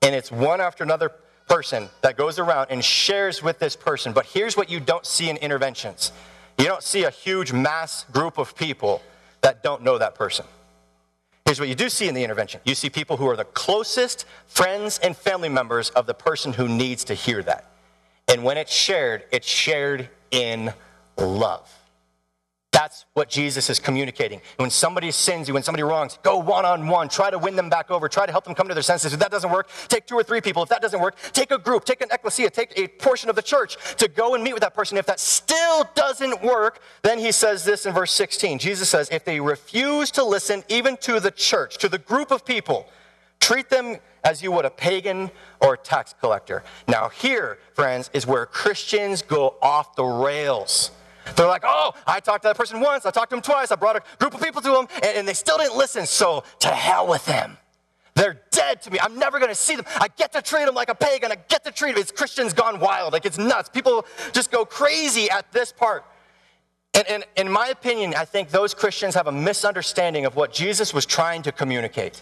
[0.03, 1.13] And it's one after another
[1.49, 4.13] person that goes around and shares with this person.
[4.13, 6.13] But here's what you don't see in interventions
[6.59, 9.03] you don't see a huge mass group of people
[9.41, 10.45] that don't know that person.
[11.47, 14.27] Here's what you do see in the intervention you see people who are the closest
[14.47, 17.71] friends and family members of the person who needs to hear that.
[18.29, 20.73] And when it's shared, it's shared in
[21.17, 21.69] love.
[22.73, 24.41] That's what Jesus is communicating.
[24.57, 27.09] When somebody sins you, when somebody wrongs, go one on one.
[27.09, 28.09] Try to win them back over.
[28.09, 29.13] Try to help them come to their senses.
[29.13, 30.63] If that doesn't work, take two or three people.
[30.63, 33.43] If that doesn't work, take a group, take an ecclesia, take a portion of the
[33.43, 34.97] church to go and meet with that person.
[34.99, 38.61] If that still doesn't work, then he says this in verse 16.
[38.61, 42.45] Jesus says, if they refuse to listen even to the church, to the group of
[42.45, 42.87] people,
[43.41, 45.31] treat them as you would a pagan
[45.61, 46.63] or a tax collector.
[46.87, 50.93] Now, here, friends, is where Christians go off the rails.
[51.37, 53.77] They're like, oh, I talked to that person once, I talked to him twice, I
[53.77, 56.69] brought a group of people to him, and, and they still didn't listen, so to
[56.69, 57.57] hell with them.
[58.15, 58.99] They're dead to me.
[59.01, 59.85] I'm never going to see them.
[59.97, 61.33] I get to treat them like a pagan.
[61.33, 62.01] I get to treat them.
[62.01, 63.13] It's Christians gone wild.
[63.13, 63.69] Like it's nuts.
[63.69, 66.05] People just go crazy at this part.
[66.95, 70.93] And, and in my opinion, I think those Christians have a misunderstanding of what Jesus
[70.93, 72.21] was trying to communicate.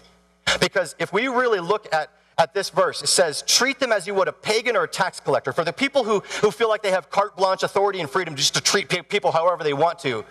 [0.60, 3.02] Because if we really look at at this verse.
[3.02, 5.52] It says, treat them as you would a pagan or a tax collector.
[5.52, 8.54] For the people who, who feel like they have carte blanche authority and freedom just
[8.54, 10.24] to treat people however they want to,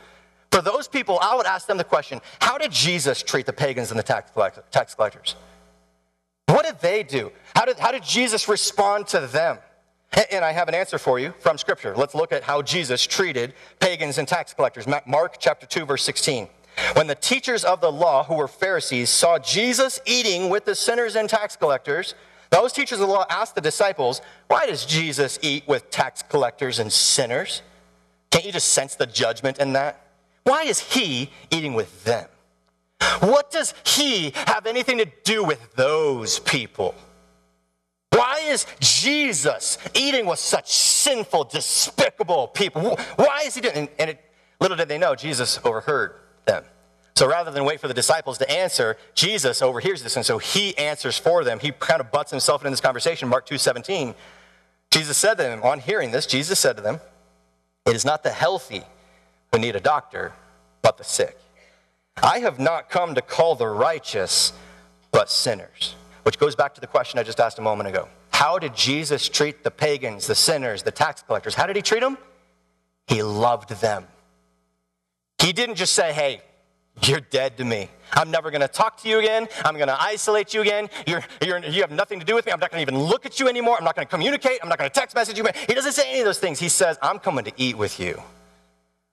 [0.51, 3.91] for those people, I would ask them the question how did Jesus treat the pagans
[3.91, 4.31] and the tax,
[4.71, 5.35] tax collectors?
[6.47, 7.31] What did they do?
[7.53, 9.57] How did, how did Jesus respond to them?
[10.31, 11.93] And I have an answer for you from Scripture.
[11.93, 14.87] Let's look at how Jesus treated pagans and tax collectors.
[15.05, 16.47] Mark chapter 2, verse 16.
[16.93, 21.15] When the teachers of the law, who were Pharisees, saw Jesus eating with the sinners
[21.15, 22.13] and tax collectors,
[22.49, 26.79] those teachers of the law asked the disciples, Why does Jesus eat with tax collectors
[26.79, 27.61] and sinners?
[28.29, 30.01] Can't you just sense the judgment in that?
[30.43, 32.27] Why is he eating with them?
[33.19, 36.95] What does he have anything to do with those people?
[38.11, 42.97] Why is Jesus eating with such sinful, despicable people?
[43.15, 43.89] Why is he doing?
[43.99, 44.23] And it,
[44.61, 46.13] little did they know, Jesus overheard
[46.47, 46.63] them.
[47.15, 50.77] So rather than wait for the disciples to answer, Jesus overhears this, and so he
[50.77, 51.59] answers for them.
[51.59, 54.15] He kind of butts himself into this conversation, Mark 2:17.
[54.91, 56.99] Jesus said to them, on hearing this, Jesus said to them,
[57.85, 58.83] It is not the healthy
[59.51, 60.33] who need a doctor,
[60.81, 61.37] but the sick.
[62.21, 64.53] I have not come to call the righteous,
[65.11, 65.95] but sinners.
[66.23, 68.07] Which goes back to the question I just asked a moment ago.
[68.31, 71.55] How did Jesus treat the pagans, the sinners, the tax collectors?
[71.55, 72.17] How did he treat them?
[73.07, 74.05] He loved them.
[75.39, 76.41] He didn't just say, hey,
[77.03, 77.89] you're dead to me.
[78.13, 79.47] I'm never going to talk to you again.
[79.63, 80.89] I'm going to isolate you again.
[81.05, 82.51] You're, you're, you have nothing to do with me.
[82.51, 83.77] I'm not going to even look at you anymore.
[83.77, 84.59] I'm not going to communicate.
[84.63, 85.45] I'm not going to text message you.
[85.67, 86.59] He doesn't say any of those things.
[86.59, 88.21] He says, I'm coming to eat with you.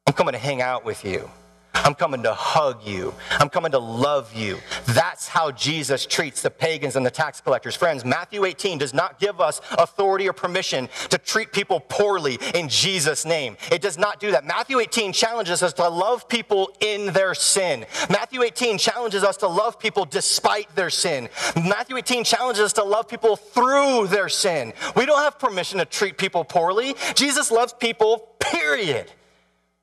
[0.06, 1.30] I'm coming to hang out with you.
[1.74, 3.12] I'm coming to hug you.
[3.32, 4.58] I'm coming to love you.
[4.86, 7.74] That's how Jesus treats the pagans and the tax collectors.
[7.74, 12.68] Friends, Matthew 18 does not give us authority or permission to treat people poorly in
[12.68, 13.56] Jesus' name.
[13.72, 14.44] It does not do that.
[14.44, 17.84] Matthew 18 challenges us to love people in their sin.
[18.08, 21.28] Matthew 18 challenges us to love people despite their sin.
[21.56, 24.72] Matthew 18 challenges us to love people through their sin.
[24.96, 26.94] We don't have permission to treat people poorly.
[27.14, 29.10] Jesus loves people, period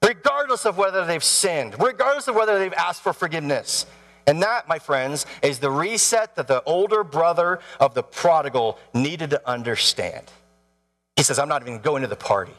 [0.04, 3.86] regardless of whether they've sinned, regardless of whether they've asked for forgiveness.
[4.28, 9.32] And that, my friends, is the reset that the older brother of the prodigal needed
[9.32, 10.32] to understand.
[11.16, 12.54] He says, I'm not even going to the party.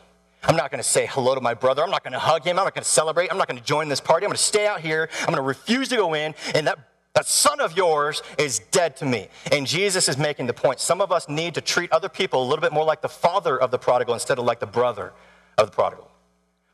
[0.45, 1.83] I'm not going to say hello to my brother.
[1.83, 2.59] I'm not going to hug him.
[2.59, 3.31] I'm not going to celebrate.
[3.31, 4.27] I'm not going to join this party.
[4.27, 5.09] I'm going to stay out here.
[5.21, 6.35] I'm going to refuse to go in.
[6.55, 6.79] And that,
[7.15, 9.29] that son of yours is dead to me.
[9.53, 10.81] And Jesus is making the point.
[10.81, 13.61] Some of us need to treat other people a little bit more like the father
[13.61, 15.13] of the prodigal instead of like the brother
[15.59, 16.12] of the prodigal.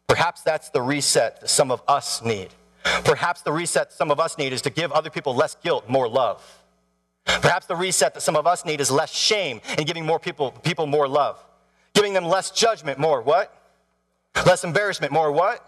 [0.09, 2.49] Perhaps that's the reset that some of us need.
[3.05, 6.09] Perhaps the reset some of us need is to give other people less guilt, more
[6.09, 6.43] love.
[7.27, 10.51] Perhaps the reset that some of us need is less shame and giving more people,
[10.51, 11.45] people more love.
[11.95, 13.55] Giving them less judgment, more what?
[14.47, 15.67] Less embarrassment, more what?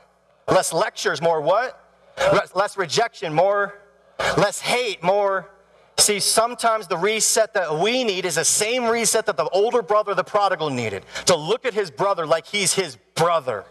[0.49, 1.79] Less lectures, more what?
[2.55, 3.79] Less rejection, more?
[4.39, 5.51] Less hate, more?
[5.99, 10.15] See, sometimes the reset that we need is the same reset that the older brother,
[10.15, 11.05] the prodigal, needed.
[11.27, 13.65] To look at his brother like he's his brother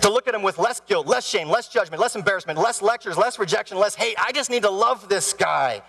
[0.00, 3.16] to look at him with less guilt, less shame, less judgment, less embarrassment, less lectures,
[3.16, 4.16] less rejection, less hate.
[4.18, 5.82] I just need to love this guy.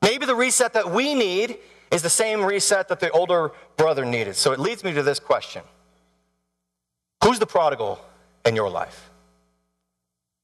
[0.00, 1.58] Maybe the reset that we need
[1.90, 4.34] is the same reset that the older brother needed.
[4.34, 5.62] So it leads me to this question
[7.22, 8.00] Who's the prodigal
[8.44, 9.10] in your life?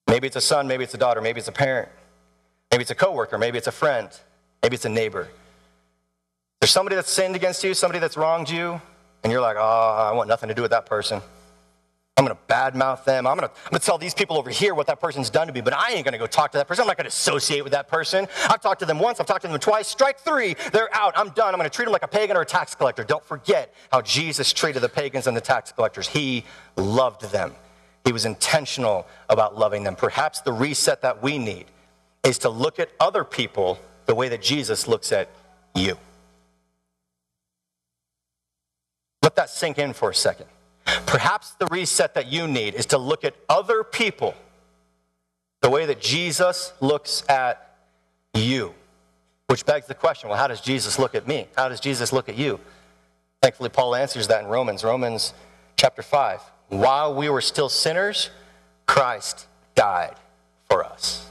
[0.07, 1.89] Maybe it's a son, maybe it's a daughter, maybe it's a parent,
[2.71, 4.09] maybe it's a coworker, maybe it's a friend,
[4.63, 5.29] maybe it's a neighbor.
[6.61, 8.81] There's somebody that's sinned against you, somebody that's wronged you,
[9.23, 11.21] and you're like, oh, I want nothing to do with that person.
[12.19, 13.29] I'm going to badmouth them.
[13.29, 15.47] I'm going to, I'm going to tell these people over here what that person's done
[15.47, 16.83] to me, but I ain't going to go talk to that person.
[16.83, 18.27] I'm not going to associate with that person.
[18.49, 19.87] I've talked to them once, I've talked to them twice.
[19.87, 21.15] Strike three, they're out.
[21.17, 21.55] I'm done.
[21.55, 23.05] I'm going to treat them like a pagan or a tax collector.
[23.05, 26.09] Don't forget how Jesus treated the pagans and the tax collectors.
[26.09, 26.45] He
[26.77, 27.55] loved them,
[28.05, 29.95] he was intentional about loving them.
[29.95, 31.67] Perhaps the reset that we need
[32.25, 35.31] is to look at other people the way that Jesus looks at
[35.77, 35.97] you.
[39.23, 40.47] Let that sink in for a second.
[41.07, 44.35] Perhaps the reset that you need is to look at other people
[45.61, 47.77] the way that Jesus looks at
[48.35, 48.75] you.
[49.49, 51.49] Which begs the question well, how does Jesus look at me?
[51.57, 52.61] How does Jesus look at you?
[53.43, 55.33] Thankfully, Paul answers that in Romans, Romans
[55.77, 56.41] chapter 5.
[56.69, 58.31] While we were still sinners,
[58.87, 60.17] Christ died
[60.69, 61.27] for us.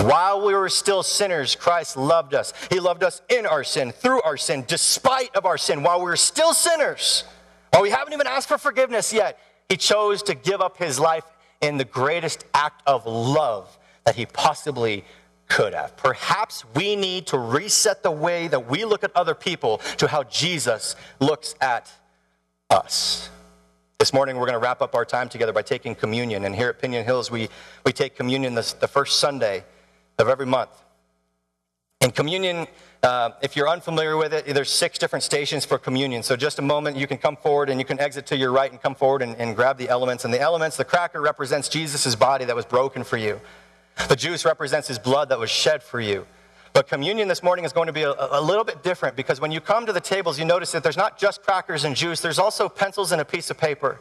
[0.00, 2.52] While we were still sinners, Christ loved us.
[2.70, 5.82] He loved us in our sin, through our sin, despite of our sin.
[5.82, 7.24] While we were still sinners,
[7.70, 11.24] while we haven't even asked for forgiveness yet, he chose to give up his life
[11.60, 15.04] in the greatest act of love that he possibly
[15.48, 15.96] could have.
[15.96, 20.22] Perhaps we need to reset the way that we look at other people to how
[20.24, 21.90] Jesus looks at
[22.70, 23.30] us.
[23.98, 26.44] This morning, we're going to wrap up our time together by taking communion.
[26.44, 27.48] And here at Piñon Hills, we,
[27.84, 29.64] we take communion this, the first Sunday
[30.18, 30.70] of every month.
[32.00, 32.66] And communion,
[33.02, 36.22] uh, if you're unfamiliar with it, there's six different stations for communion.
[36.22, 38.70] So just a moment, you can come forward and you can exit to your right
[38.70, 40.24] and come forward and, and grab the elements.
[40.24, 43.40] And the elements, the cracker represents Jesus' body that was broken for you.
[44.08, 46.26] The juice represents his blood that was shed for you.
[46.72, 49.50] But communion this morning is going to be a, a, little bit different because when
[49.50, 52.38] you come to the tables, you notice that there's not just crackers and juice, there's
[52.38, 53.98] also pencils and a piece of paper.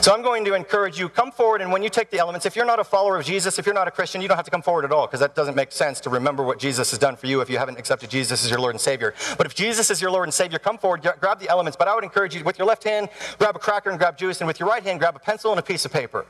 [0.00, 2.56] So I'm going to encourage you, come forward, and when you take the elements, if
[2.56, 4.50] you're not a follower of Jesus, if you're not a Christian, you don't have to
[4.50, 7.14] come forward at all, because that doesn't make sense to remember what Jesus has done
[7.14, 9.14] for you if you haven't accepted Jesus as your Lord and Savior.
[9.38, 11.76] But if Jesus is your Lord and Savior, come forward, grab the elements.
[11.76, 14.40] But I would encourage you, with your left hand, grab a cracker and grab juice,
[14.40, 16.26] and with your right hand, grab a pencil and a piece of paper.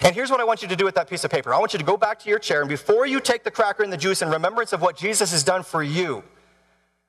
[0.00, 1.52] And here's what I want you to do with that piece of paper.
[1.52, 3.82] I want you to go back to your chair, and before you take the cracker
[3.82, 6.22] and the juice in remembrance of what Jesus has done for you,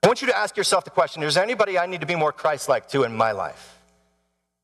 [0.04, 2.16] I want you to ask yourself the question is there anybody I need to be
[2.16, 3.77] more Christ like to in my life?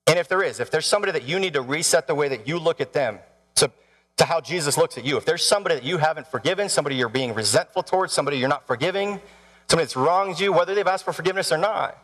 [0.07, 2.47] And if there is, if there's somebody that you need to reset the way that
[2.47, 3.19] you look at them
[3.55, 3.71] to,
[4.17, 7.09] to how Jesus looks at you, if there's somebody that you haven't forgiven, somebody you're
[7.09, 9.21] being resentful towards, somebody you're not forgiving,
[9.67, 11.97] somebody that's wronged you, whether they've asked for forgiveness or not,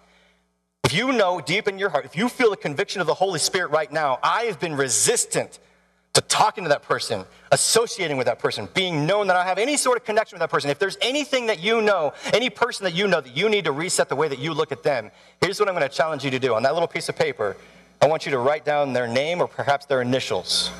[0.85, 3.37] if you know deep in your heart, if you feel the conviction of the Holy
[3.37, 5.59] Spirit right now, I have been resistant
[6.13, 9.77] to talking to that person, associating with that person, being known that I have any
[9.77, 10.69] sort of connection with that person.
[10.69, 13.71] If there's anything that you know, any person that you know that you need to
[13.71, 16.31] reset the way that you look at them, here's what I'm going to challenge you
[16.31, 17.55] to do on that little piece of paper.
[18.01, 20.71] I want you to write down their name or perhaps their initials.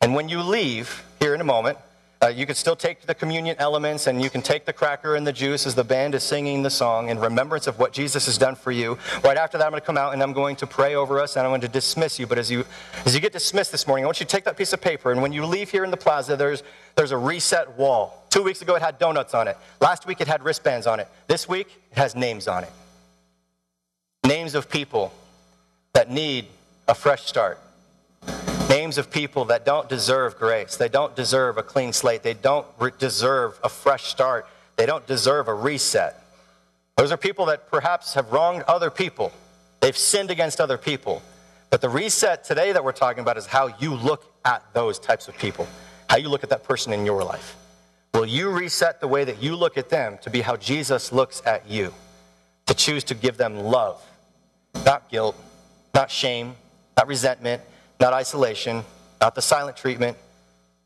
[0.00, 1.78] And when you leave, here in a moment.
[2.22, 5.26] Uh, you can still take the communion elements and you can take the cracker and
[5.26, 8.38] the juice as the band is singing the song in remembrance of what Jesus has
[8.38, 8.96] done for you.
[9.22, 11.36] Right after that, I'm going to come out and I'm going to pray over us
[11.36, 12.26] and I'm going to dismiss you.
[12.26, 12.64] But as you,
[13.04, 15.12] as you get dismissed this morning, I want you to take that piece of paper
[15.12, 16.62] and when you leave here in the plaza, there's,
[16.94, 18.24] there's a reset wall.
[18.30, 19.58] Two weeks ago, it had donuts on it.
[19.80, 21.08] Last week, it had wristbands on it.
[21.26, 22.72] This week, it has names on it.
[24.24, 25.12] Names of people
[25.96, 26.44] that need
[26.88, 27.58] a fresh start.
[28.68, 30.76] Names of people that don't deserve grace.
[30.76, 32.22] They don't deserve a clean slate.
[32.22, 34.46] They don't re- deserve a fresh start.
[34.76, 36.22] They don't deserve a reset.
[36.98, 39.32] Those are people that perhaps have wronged other people.
[39.80, 41.22] They've sinned against other people.
[41.70, 45.28] But the reset today that we're talking about is how you look at those types
[45.28, 45.66] of people,
[46.10, 47.56] how you look at that person in your life.
[48.12, 51.40] Will you reset the way that you look at them to be how Jesus looks
[51.46, 51.94] at you?
[52.66, 54.04] To choose to give them love,
[54.84, 55.36] not guilt,
[55.96, 56.54] not shame,
[56.96, 57.62] not resentment,
[57.98, 58.84] not isolation,
[59.20, 60.16] not the silent treatment.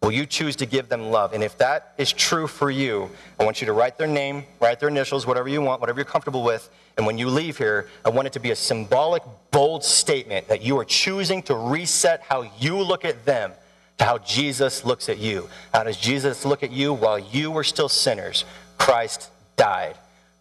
[0.02, 1.34] Will you choose to give them love?
[1.34, 4.78] And if that is true for you, I want you to write their name, write
[4.78, 6.70] their initials, whatever you want, whatever you're comfortable with.
[6.96, 10.62] And when you leave here, I want it to be a symbolic, bold statement that
[10.62, 13.52] you are choosing to reset how you look at them
[13.98, 15.48] to how Jesus looks at you.
[15.74, 18.44] How does Jesus look at you while you were still sinners?
[18.78, 19.96] Christ died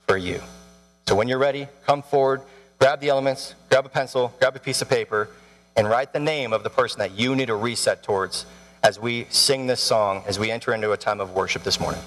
[0.07, 0.39] for you.
[1.07, 2.43] So when you're ready, come forward,
[2.79, 5.29] grab the elements, grab a pencil, grab a piece of paper
[5.75, 8.45] and write the name of the person that you need to reset towards
[8.83, 12.01] as we sing this song, as we enter into a time of worship this morning.